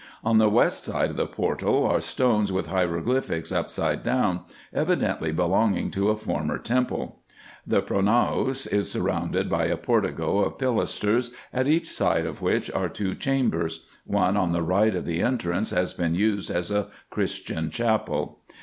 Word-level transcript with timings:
On 0.23 0.39
the 0.39 0.49
west 0.49 0.85
side 0.85 1.11
of 1.11 1.15
the 1.15 1.27
portal 1.27 1.85
are 1.85 2.01
stones 2.01 2.51
with 2.51 2.69
hieroglyphics 2.69 3.51
upside 3.51 4.01
down, 4.01 4.39
evidently 4.73 5.31
be 5.31 5.43
longing 5.43 5.91
to 5.91 6.09
a 6.09 6.17
former 6.17 6.57
temple. 6.57 7.19
The 7.67 7.83
pronaos 7.83 8.65
is 8.65 8.91
surrounded 8.91 9.47
by 9.47 9.65
a 9.65 9.77
portico 9.77 10.39
of 10.39 10.57
pilasters, 10.57 11.29
at 11.53 11.67
each 11.67 11.87
side 11.87 12.25
of 12.25 12.41
which 12.41 12.71
are 12.71 12.89
two 12.89 13.13
chambers: 13.13 13.85
one 14.03 14.35
on 14.37 14.53
the 14.53 14.63
right 14.63 14.95
of 14.95 15.05
the 15.05 15.21
entrance 15.21 15.69
has 15.69 15.93
been 15.93 16.15
used 16.15 16.49
as 16.49 16.71
a 16.71 16.87
Christian 17.11 17.69
chapel. 17.69 18.39